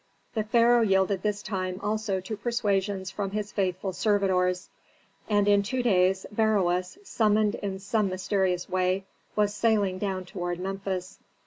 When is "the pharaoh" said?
0.33-0.81